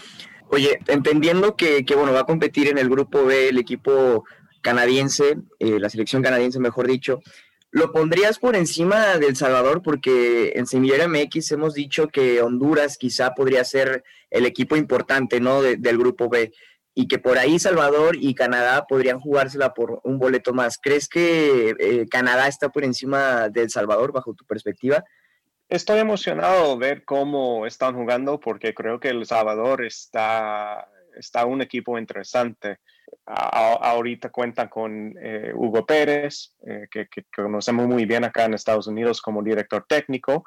[0.50, 4.26] Oye, entendiendo que, que, bueno, va a competir en el grupo B el equipo
[4.62, 7.22] canadiense, eh, la selección canadiense, mejor dicho,
[7.72, 9.82] ¿lo pondrías por encima del Salvador?
[9.82, 15.62] Porque en Semillera MX hemos dicho que Honduras quizá podría ser el equipo importante, ¿no?
[15.62, 16.54] del grupo B
[16.94, 20.78] y que por ahí Salvador y Canadá podrían jugársela por un boleto más.
[20.78, 25.04] ¿Crees que eh, Canadá está por encima del Salvador bajo tu perspectiva?
[25.70, 31.62] Estoy emocionado de ver cómo están jugando porque creo que El Salvador está, está un
[31.62, 32.80] equipo interesante.
[33.26, 38.88] ahorita cuentan con eh, Hugo Pérez, eh, que, que, conocemos muy bien acá en Estados
[38.88, 40.44] Unidos como director técnico,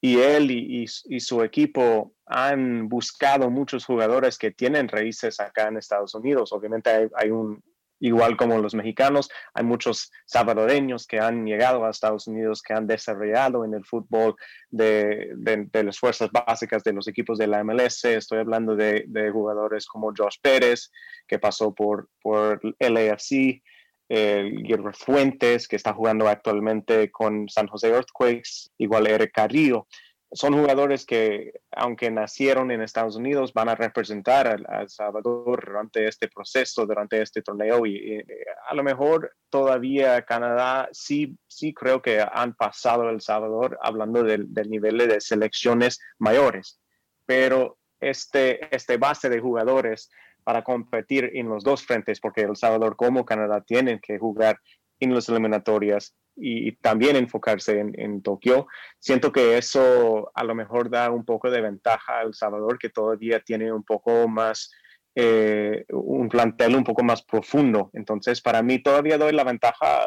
[0.00, 6.14] y él y, su equipo han buscado muchos jugadores que tienen raíces acá en Estados
[6.14, 6.52] Unidos.
[6.52, 7.62] Obviamente hay, un,
[7.98, 12.86] igual como los mexicanos, hay muchos salvadoreños que han llegado a Estados Unidos, que han
[12.86, 14.36] desarrollado en el fútbol
[14.70, 15.34] de,
[15.72, 18.04] las fuerzas básicas de los equipos de la MLS.
[18.04, 20.92] Estoy hablando de, jugadores como Josh Pérez,
[21.26, 23.62] que pasó por, por LAFC
[24.08, 29.86] el Guillermo Fuentes, que está jugando actualmente con San José Earthquakes, igual Eric Carrillo.
[30.30, 36.06] Son jugadores que, aunque nacieron en Estados Unidos, van a representar a, El Salvador durante
[36.06, 37.86] este proceso, durante este torneo.
[37.86, 38.22] Y,
[38.68, 44.52] a lo mejor todavía Canadá sí, sí creo que han pasado El Salvador hablando del,
[44.52, 46.78] del nivel de selecciones mayores.
[47.24, 50.10] Pero este, este base de jugadores
[50.48, 54.58] para competir en los dos frentes, porque El Salvador como Canadá tienen que jugar
[54.98, 58.66] en las eliminatorias y, también enfocarse en, Tokio.
[58.98, 62.88] Siento que eso a lo mejor da un poco de ventaja a El Salvador, que
[62.88, 64.72] todavía tiene un poco más,
[65.14, 67.90] eh, un plantel un poco más profundo.
[67.92, 70.00] Entonces, para mí todavía doy la ventaja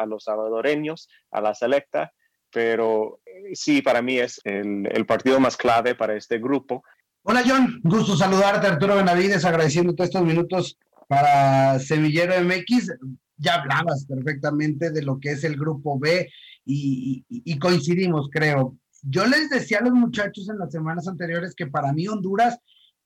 [0.00, 2.12] a, los salvadoreños, a la selecta,
[2.50, 6.82] pero eh, sí, para mí es el, el partido más clave para este grupo
[7.26, 10.76] Hola John, gusto saludarte, Arturo Benavides, agradeciéndote estos minutos
[11.08, 12.98] para Semillero MX.
[13.38, 16.30] Ya hablabas perfectamente de lo que es el grupo B
[16.66, 18.76] y, coincidimos, creo.
[19.00, 22.58] Yo les decía a los muchachos en las semanas anteriores que para mí Honduras,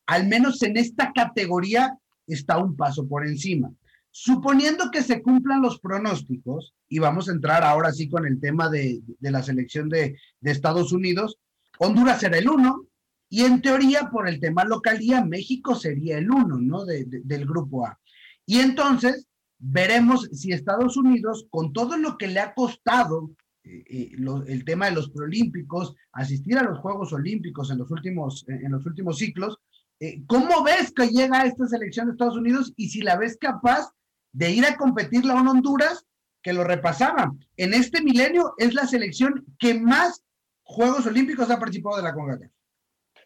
[0.06, 3.70] al menos en esta categoría, está un paso por encima.
[4.10, 8.68] Suponiendo que se cumplan los pronósticos, y vamos a entrar ahora sí con el tema
[8.68, 11.38] de, la selección de, de Estados Unidos,
[11.78, 12.87] Honduras será el uno,
[13.28, 16.84] y en teoría, por el tema localía, México sería el uno, ¿no?
[16.84, 17.98] del grupo A.
[18.46, 23.30] Y entonces veremos si Estados Unidos, con todo lo que le ha costado
[23.64, 28.46] eh, eh, el tema de los proolímpicos, asistir a los Juegos Olímpicos en los últimos,
[28.48, 29.58] en los últimos ciclos,
[30.00, 33.90] eh, ¿cómo ves que llega esta selección de Estados Unidos y si la ves capaz
[34.32, 36.06] de ir a competir a Honduras
[36.42, 37.34] que lo repasaba?
[37.56, 40.22] En este milenio es la selección que más
[40.62, 42.50] Juegos Olímpicos ha participado de la CONCACAF.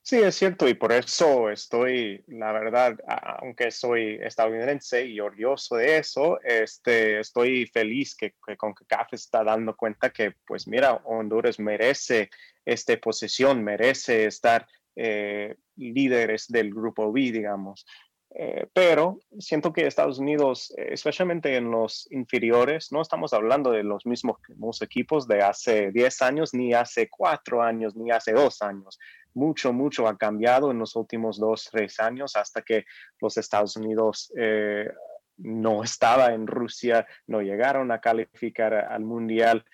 [0.05, 2.99] Sí, es cierto, y por eso estoy, la verdad,
[3.41, 9.77] aunque soy estadounidense y orgulloso de eso, este, estoy feliz que, que CONCACAF está dando
[9.77, 12.31] cuenta que, pues mira, Honduras merece
[12.65, 17.87] esta posición, merece estar eh, líderes del grupo B, digamos.
[18.35, 24.07] Eh, pero siento que Estados Unidos, especialmente en los inferiores, no estamos hablando de los
[24.07, 28.99] mismos, mismos equipos de hace 10 años, ni hace 4 años, ni hace 2 años
[29.35, 32.85] mucho, mucho ha cambiado en los últimos dos, tres años hasta que
[33.21, 34.91] los Estados Unidos eh,
[35.39, 39.65] no estaba en Rusia, no llegaron a calificar al Mundial.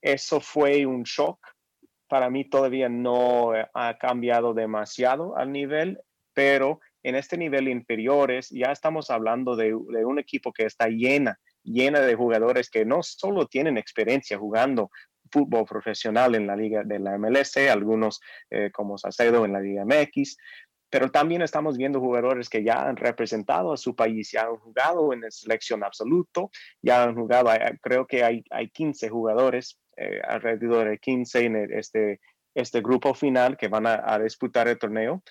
[0.00, 1.38] Eso fue un shock.
[2.08, 6.00] Para mí todavía no ha cambiado demasiado al nivel.
[6.32, 12.00] pero en este nivel inferiores ya estamos hablando de, un equipo que está llena, llena
[12.00, 14.90] de jugadores que no solo tienen experiencia jugando
[15.30, 19.84] fútbol profesional en la liga de la MLS, algunos eh, como Sacedo en la liga
[19.84, 20.36] MX,
[20.90, 25.12] pero también estamos viendo jugadores que ya han representado a su país, ya han jugado
[25.12, 26.50] en la selección absoluto,
[26.82, 27.50] ya han jugado,
[27.82, 32.20] creo que hay, hay 15 jugadores, eh, alrededor de 15 en este,
[32.54, 35.22] este grupo final que van a, disputar el torneo,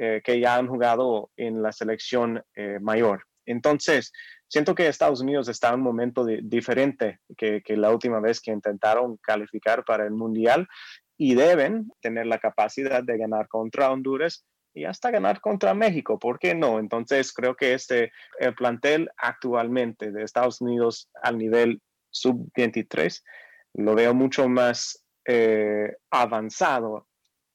[0.00, 3.24] eh, que ya han jugado en la selección eh, mayor.
[3.46, 4.12] Entonces,
[4.46, 9.16] siento que Estados Unidos está en un momento diferente que, la última vez que intentaron
[9.16, 10.68] calificar para el Mundial
[11.16, 16.38] y deben tener la capacidad de ganar contra Honduras y hasta ganar contra México, ¿por
[16.38, 16.78] qué no?
[16.78, 23.20] Entonces creo que este el plantel actualmente de Estados Unidos al nivel sub-23
[23.74, 27.08] lo veo mucho más eh, avanzado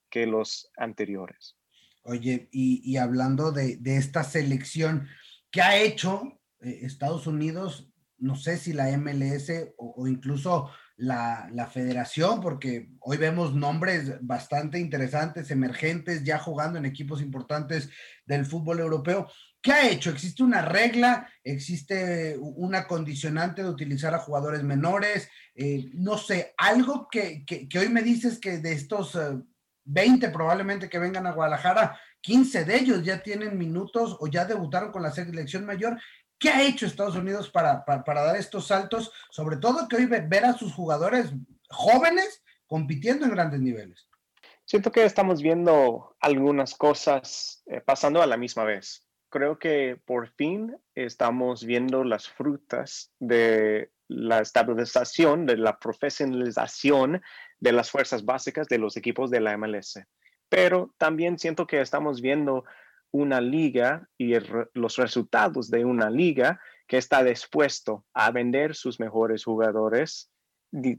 [0.09, 1.55] que los anteriores.
[2.03, 5.07] Oye, y, hablando de, esta selección,
[5.51, 7.89] ¿qué ha hecho eh, Estados Unidos?
[8.17, 15.51] No sé si la MLS o incluso la, federación, porque hoy vemos nombres bastante interesantes,
[15.51, 17.89] emergentes, ya jugando en equipos importantes
[18.25, 19.27] del fútbol europeo.
[19.61, 20.09] ¿Qué ha hecho?
[20.09, 21.29] ¿Existe una regla?
[21.43, 25.29] ¿Existe una condicionante de utilizar a jugadores menores?
[25.55, 27.45] Eh, no sé, algo que,
[27.79, 29.17] hoy me dices que de estos
[29.85, 34.45] 20 eh, probablemente que vengan a Guadalajara, 15 de ellos ya tienen minutos o ya
[34.45, 35.99] debutaron con la selección mayor.
[36.39, 39.11] ¿Qué ha hecho Estados Unidos para, dar estos saltos?
[39.29, 41.31] Sobre todo que hoy ver a sus jugadores
[41.69, 44.07] jóvenes compitiendo en grandes niveles.
[44.65, 49.07] Siento que estamos viendo algunas cosas eh, pasando a la misma vez.
[49.29, 57.21] Creo que por fin estamos viendo las frutas de la estabilización, de la profesionalización
[57.63, 59.97] de las fuerzas básicas de los equipos de la MLS.
[60.49, 62.65] Pero también siento que estamos viendo
[63.11, 64.33] una liga y
[64.73, 70.29] los resultados de una liga que está dispuesto a vender sus mejores jugadores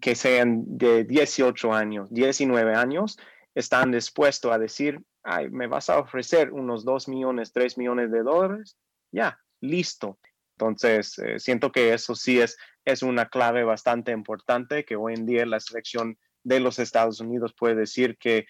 [0.01, 3.19] que sean de 18 años, 19 años,
[3.55, 8.23] están dispuestos a decir, ay, me vas a ofrecer unos 2 millones, 3 millones de
[8.23, 8.79] dólares,
[9.13, 10.19] ya, listo.
[10.57, 15.27] Entonces, eh, siento que eso sí es, es una clave bastante importante que hoy en
[15.27, 18.47] día la selección de los Estados Unidos puede decir que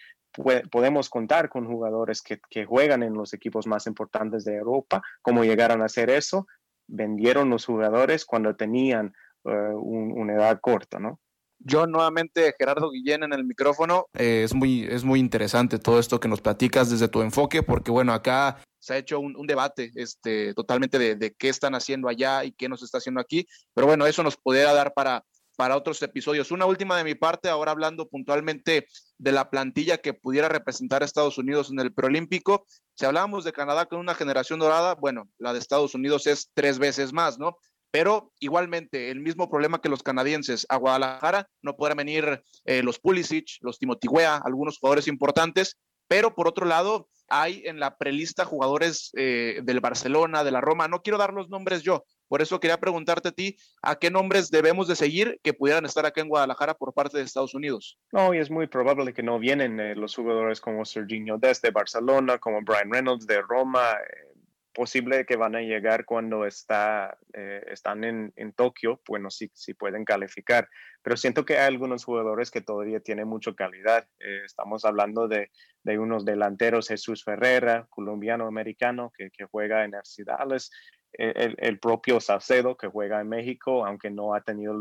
[0.71, 5.03] podemos contar con jugadores que, juegan en los equipos más importantes de Europa.
[5.23, 6.47] ¿Cómo llegaron a hacer eso?
[6.87, 11.21] Vendieron los jugadores cuando tenían eh, una edad corta, ¿no?
[11.61, 14.07] Yo nuevamente, Gerardo Guillén en el micrófono.
[14.15, 17.91] Eh, es, muy, es muy interesante todo esto que nos platicas desde tu enfoque, porque
[17.91, 22.45] bueno, acá se ha hecho un, debate este, totalmente de, de, qué están haciendo allá
[22.45, 25.25] y qué nos está haciendo aquí, pero bueno, eso nos podría dar para,
[25.57, 26.51] para otros episodios.
[26.51, 28.87] Una última de mi parte, ahora hablando puntualmente
[29.19, 32.67] de la plantilla que pudiera representar a Estados Unidos en el preolímpico.
[32.95, 36.79] Si hablábamos de Canadá con una generación dorada, bueno, la de Estados Unidos es tres
[36.79, 37.57] veces más, ¿no?
[37.91, 42.99] Pero igualmente, el mismo problema que los canadienses, a Guadalajara no podrán venir eh, los
[42.99, 44.09] Pulisic, los Timothy
[44.45, 50.45] algunos jugadores importantes, pero por otro lado, hay en la prelista jugadores eh, del Barcelona,
[50.45, 53.57] de la Roma, no quiero dar los nombres yo, por eso quería preguntarte a ti,
[53.81, 57.23] ¿a qué nombres debemos de seguir que pudieran estar acá en Guadalajara por parte de
[57.23, 57.97] Estados Unidos?
[58.11, 62.39] No, y es muy probable que no vienen eh, los jugadores como Serginho desde Barcelona,
[62.39, 63.93] como Brian Reynolds de Roma.
[63.93, 64.33] Eh,
[64.73, 69.73] posible que van a llegar cuando está, eh, están en, en, Tokio, bueno, sí, sí
[69.73, 70.69] pueden calificar,
[71.03, 74.09] pero siento que hay algunos jugadores que todavía tienen mucha calidad.
[74.45, 75.53] estamos hablando de,
[75.85, 80.73] de, unos delanteros, Jesús Ferreira, colombiano-americano, que, que, juega en Arcidales,
[81.19, 84.77] el, propio Salcedo que juega en México, aunque no ha tenido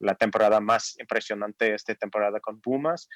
[0.00, 3.08] la temporada más impresionante esta temporada con Pumas.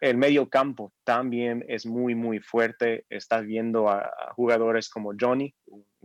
[0.00, 3.04] el medio campo también es muy, muy fuerte.
[3.08, 5.54] Estás viendo a, jugadores como Johnny,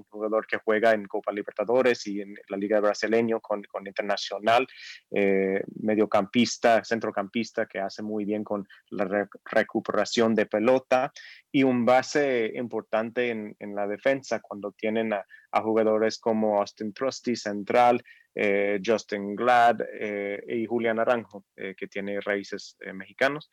[0.09, 4.67] jugador que juega en Copa Libertadores y en la Liga Brasileño con, con Internacional,
[5.11, 11.11] eh, mediocampista, centrocampista que hace muy bien con la recuperación de pelota
[11.51, 15.25] y un base importante en, en la defensa cuando tienen a,
[15.61, 18.03] jugadores como Austin Trusty, central,
[18.35, 23.49] eh, Justin Glad eh, y Julián Naranjo, eh, que tiene raíces mexicanos.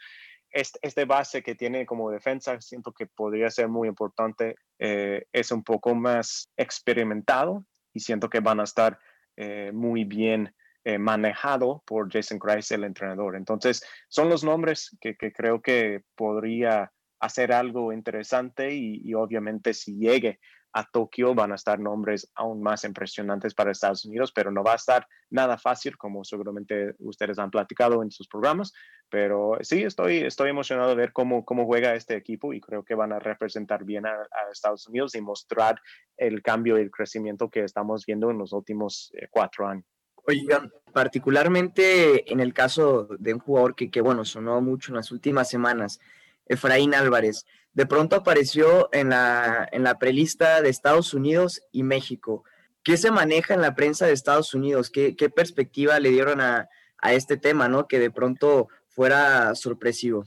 [0.55, 5.65] Este, este, base que tiene como defensa, siento que podría ser muy importante, es un
[5.65, 8.99] poco más experimentado y siento que van a estar
[9.73, 10.55] muy bien
[10.99, 13.35] manejado por Jason Christ, el entrenador.
[13.35, 16.93] Entonces, son los nombres que creo que podría
[17.25, 20.41] hacer algo interesante y, obviamente si llegue
[20.75, 24.73] a Tokio van a estar nombres aún más impresionantes para Estados Unidos, pero no va
[24.73, 28.73] a estar nada fácil, como seguramente ustedes han platicado en sus programas.
[29.09, 32.97] Pero sí, estoy, estoy emocionado de ver cómo, cómo juega este equipo y creo que
[32.97, 34.17] van a representar bien a,
[34.51, 35.81] Estados Unidos y mostrar
[36.17, 39.85] el cambio y el crecimiento que estamos viendo en los últimos eh, cuatro años.
[40.27, 45.13] Oigan, particularmente en el caso de un jugador que, que, bueno, sonó mucho en las
[45.13, 46.01] últimas semanas,
[46.47, 52.45] Efraín Álvarez, de pronto apareció en la, en la prelista de Estados Unidos y México.
[52.83, 54.91] ¿Qué se maneja en la prensa de Estados Unidos?
[54.91, 56.69] ¿Qué, qué perspectiva le dieron a,
[56.99, 57.89] a este tema, ¿no?
[57.89, 60.25] Que de pronto fuera sorpresivo.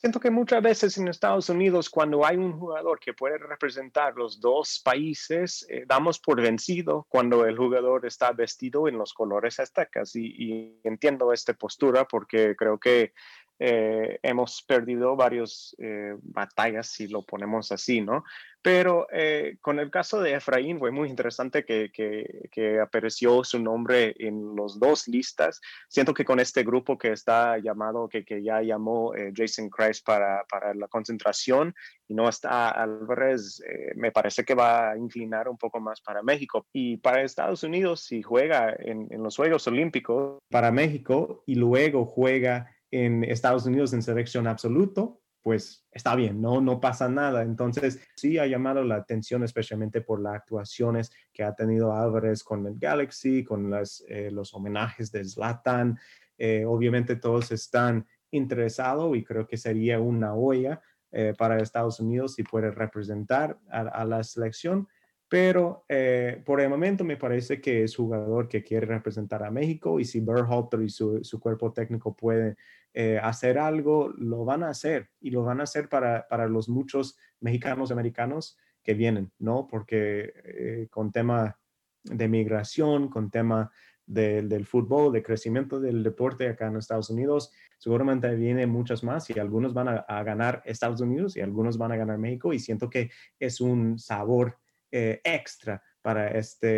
[0.00, 4.40] Siento que muchas veces en Estados Unidos, cuando hay un jugador que puede representar los
[4.40, 10.14] dos países, eh, damos por vencido cuando el jugador está vestido en los colores aztecas.
[10.14, 13.12] Y, y entiendo esta postura porque creo que
[13.60, 18.22] eh, hemos perdido varias eh, batallas, si lo ponemos así, ¿no?
[18.62, 24.14] Pero eh, con el caso de Efraín fue muy interesante que, que, apareció su nombre
[24.18, 25.60] en los dos listas.
[25.88, 30.44] Siento que con este grupo que está llamado, que, que ya llamó Jason Christ para,
[30.50, 31.74] para, la concentración
[32.08, 33.62] y no está Álvarez,
[33.94, 36.66] me parece que va a inclinar un poco más para México.
[36.72, 42.06] Y para Estados Unidos, si juega en, en los Juegos Olímpicos, para México y luego
[42.06, 47.42] juega en Estados Unidos en selección absoluto, pues está bien, no, no pasa nada.
[47.42, 52.66] Entonces, sí ha llamado la atención, especialmente por las actuaciones que ha tenido Álvarez con
[52.66, 55.98] el Galaxy, con las, eh, los homenajes de Zlatan.
[56.36, 60.80] Eh, obviamente todos están interesados y creo que sería una olla
[61.10, 64.86] eh, para Estados Unidos si puede representar a la selección
[65.28, 70.00] pero eh, por el momento me parece que es jugador que quiere representar a México
[70.00, 72.56] y si Berhalter y su, su cuerpo técnico pueden
[72.94, 76.68] eh, hacer algo, lo van a hacer y lo van a hacer para, para los
[76.68, 79.66] muchos mexicanos americanos que vienen, ¿no?
[79.68, 81.58] Porque eh, con tema
[82.02, 83.70] de migración, con tema
[84.06, 89.38] del fútbol, de crecimiento del deporte acá en Estados Unidos, seguramente vienen muchas más y
[89.38, 93.10] algunos van a, ganar Estados Unidos y algunos van a ganar México y siento que
[93.38, 94.56] es un sabor
[94.90, 96.68] eh, extra para esta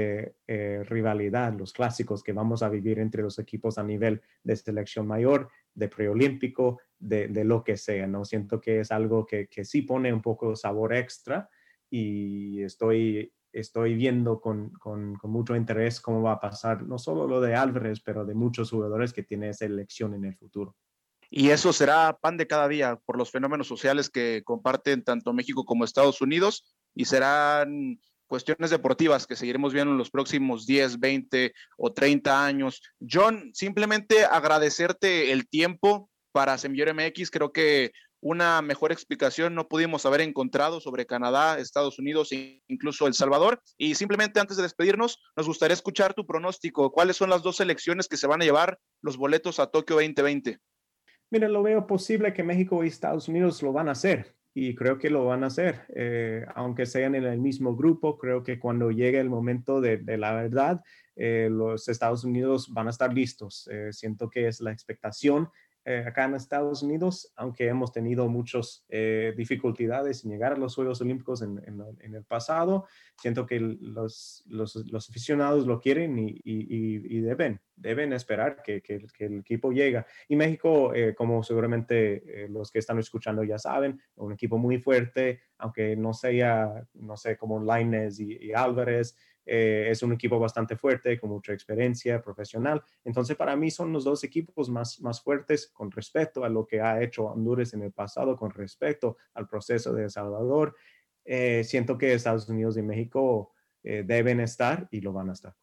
[0.48, 5.48] rivalidad, los clásicos que vamos a vivir entre los equipos a nivel de selección mayor,
[5.74, 8.24] de preolímpico, de, de lo que sea, ¿no?
[8.24, 11.48] Siento que es algo que, que sí pone un poco sabor extra
[11.88, 17.26] y estoy, estoy viendo con, con, con, mucho interés cómo va a pasar, no solo
[17.26, 20.76] lo de Álvarez, pero de muchos jugadores que tienen esa elección en el futuro.
[21.32, 25.64] Y eso será pan de cada día por los fenómenos sociales que comparten tanto México
[25.64, 28.00] como Estados Unidos y serán
[28.30, 32.80] cuestiones deportivas que seguiremos viendo en los próximos 10, 20 o 30 años.
[33.00, 37.28] John, simplemente agradecerte el tiempo para Semillero MX.
[37.32, 43.08] Creo que una mejor explicación no pudimos haber encontrado sobre Canadá, Estados Unidos e incluso
[43.08, 43.60] El Salvador.
[43.76, 46.92] Y simplemente antes de despedirnos, nos gustaría escuchar tu pronóstico.
[46.92, 50.56] ¿Cuáles son las dos selecciones que se van a llevar los boletos a Tokio 2020?
[51.32, 54.98] Mira, lo veo posible que México y Estados Unidos lo van a hacer y creo
[54.98, 58.90] que lo van a hacer, eh, aunque sean en el mismo grupo, creo que cuando
[58.90, 60.82] llegue el momento de, la verdad,
[61.14, 63.68] eh, los Estados Unidos van a estar listos.
[63.70, 65.50] Eh, siento que es la expectación
[65.86, 70.74] eh, acá en Estados Unidos, aunque hemos tenido muchas eh, dificultades en llegar a los
[70.74, 76.32] Juegos Olímpicos en, en, el pasado, siento que los, los, los aficionados lo quieren y,
[76.44, 80.04] y, y, deben, deben esperar que, que, el equipo llegue.
[80.28, 85.40] Y México, eh, como seguramente los que están escuchando ya saben, un equipo muy fuerte,
[85.56, 89.16] aunque no sea, no sé, como Lainez y Álvarez,
[89.52, 92.84] eh, es un equipo bastante fuerte, con mucha experiencia profesional.
[93.04, 96.80] Entonces, para mí son los dos equipos más, más fuertes con respecto a lo que
[96.80, 100.76] ha hecho Honduras en el pasado, con respecto al proceso de El Salvador.
[101.24, 105.56] Eh, siento que Estados Unidos y México eh, deben estar y lo van a estar.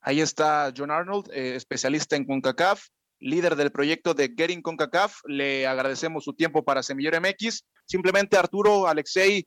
[0.00, 2.86] Ahí está John Arnold, especialista en CONCACAF,
[3.18, 5.22] líder del proyecto de Getting CONCACAF.
[5.26, 7.64] Le agradecemos su tiempo para Semillero MX.
[7.84, 9.44] Simplemente, Arturo, Alexei,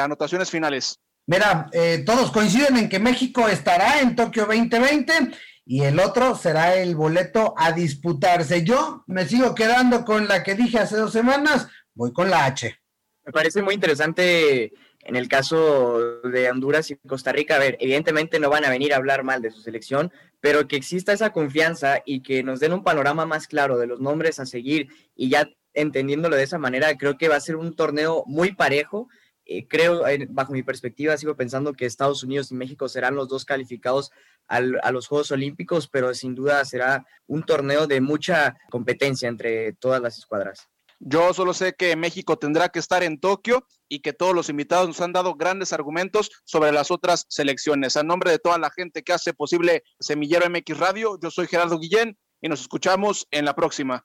[0.00, 0.98] anotaciones finales.
[1.28, 5.12] Mira, eh, todos coinciden en que México estará en Tokio 2020
[5.66, 8.64] y el otro será el boleto a disputarse.
[8.64, 12.74] Yo me sigo quedando con la que dije hace dos semanas, voy con la H.
[13.26, 17.56] Me parece muy interesante en el caso de Honduras y Costa Rica.
[17.56, 20.10] A ver, evidentemente no van a venir a hablar mal de su selección,
[20.40, 24.00] pero que exista esa confianza y que nos den un panorama más claro de los
[24.00, 27.76] nombres a seguir y ya entendiéndolo de esa manera, creo que va a ser un
[27.76, 29.08] torneo muy parejo
[29.48, 33.44] eh, creo, bajo mi perspectiva, sigo pensando que Estados Unidos y México serán los dos
[33.44, 34.10] calificados
[34.46, 40.00] a los Juegos Olímpicos, pero sin duda será un torneo de mucha competencia entre todas
[40.00, 40.68] las escuadras.
[41.00, 44.88] Yo solo sé que México tendrá que estar en Tokio y que todos los invitados
[44.88, 47.96] nos han dado grandes argumentos sobre las otras selecciones.
[47.96, 51.78] A nombre de toda la gente que hace posible Semillero MX Radio, yo soy Gerardo
[51.78, 54.04] Guillén y nos escuchamos en la próxima.